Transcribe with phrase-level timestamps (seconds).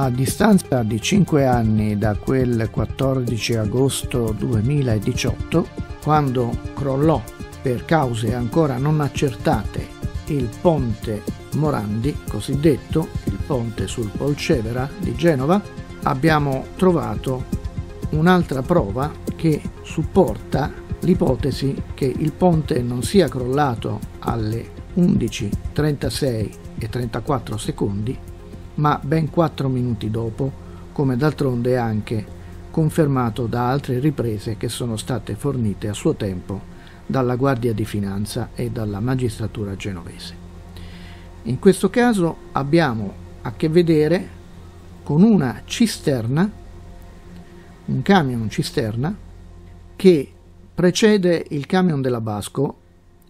[0.00, 5.66] A distanza di 5 anni da quel 14 agosto 2018,
[6.02, 7.22] quando crollò
[7.60, 9.86] per cause ancora non accertate
[10.28, 11.22] il ponte
[11.56, 15.60] Morandi, cosiddetto il ponte sul Polcevera di Genova,
[16.04, 17.44] abbiamo trovato
[18.12, 27.58] un'altra prova che supporta l'ipotesi che il ponte non sia crollato alle 11.36 e 34
[27.58, 28.29] secondi,
[28.80, 30.50] ma ben 4 minuti dopo,
[30.92, 32.38] come d'altronde anche
[32.70, 38.50] confermato da altre riprese che sono state fornite a suo tempo dalla Guardia di Finanza
[38.54, 40.34] e dalla magistratura genovese.
[41.42, 44.38] In questo caso abbiamo a che vedere
[45.02, 46.50] con una cisterna,
[47.84, 49.14] un camion cisterna,
[49.94, 50.32] che
[50.74, 52.76] precede il camion della Basco,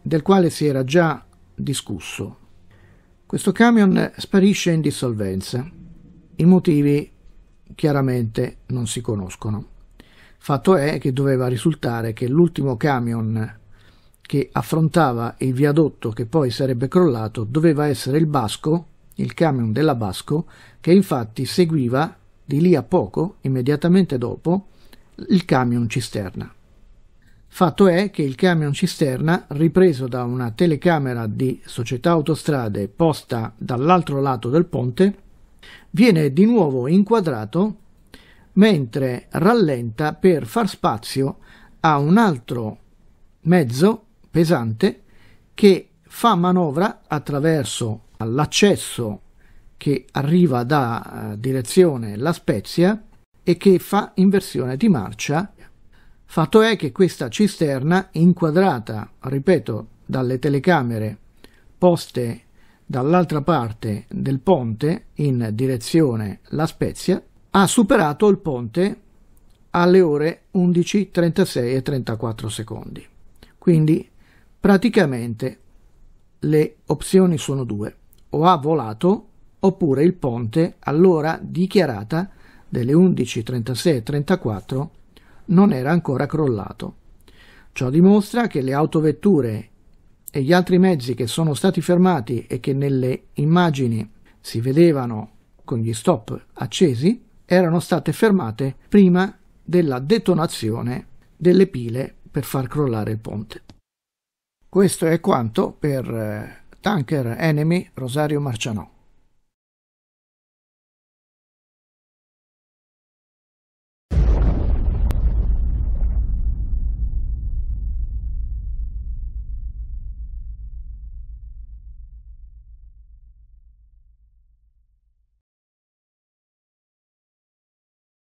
[0.00, 1.22] del quale si era già
[1.54, 2.43] discusso.
[3.34, 5.68] Questo camion sparisce in dissolvenza.
[6.36, 7.10] I motivi
[7.74, 9.70] chiaramente non si conoscono.
[10.38, 13.58] Fatto è che doveva risultare che l'ultimo camion
[14.22, 18.86] che affrontava il viadotto che poi sarebbe crollato doveva essere il Basco,
[19.16, 20.46] il camion della Basco,
[20.78, 24.68] che infatti seguiva di lì a poco, immediatamente dopo,
[25.30, 26.54] il camion cisterna.
[27.54, 34.20] Fatto è che il camion cisterna, ripreso da una telecamera di società autostrade posta dall'altro
[34.20, 35.18] lato del ponte,
[35.90, 37.76] viene di nuovo inquadrato
[38.54, 41.38] mentre rallenta per far spazio
[41.78, 42.78] a un altro
[43.42, 45.02] mezzo pesante
[45.54, 49.20] che fa manovra attraverso l'accesso
[49.76, 53.00] che arriva da uh, direzione La Spezia
[53.44, 55.52] e che fa inversione di marcia.
[56.24, 61.18] Fatto è che questa cisterna, inquadrata, ripeto, dalle telecamere
[61.78, 62.42] poste
[62.84, 69.00] dall'altra parte del ponte in direzione La Spezia, ha superato il ponte
[69.70, 73.06] alle ore 11.36 e 34 secondi.
[73.58, 74.10] Quindi
[74.64, 75.58] Praticamente
[76.38, 77.94] le opzioni sono due,
[78.30, 79.26] o ha volato
[79.58, 82.30] oppure il ponte all'ora dichiarata
[82.66, 84.88] delle 11.36.34
[85.46, 86.96] non era ancora crollato.
[87.72, 89.68] Ciò dimostra che le autovetture
[90.30, 94.10] e gli altri mezzi che sono stati fermati e che nelle immagini
[94.40, 95.30] si vedevano
[95.64, 101.06] con gli stop accesi erano state fermate prima della detonazione
[101.36, 103.62] delle pile per far crollare il ponte.
[104.68, 108.93] Questo è quanto per eh, Tanker Enemy Rosario Marcianò.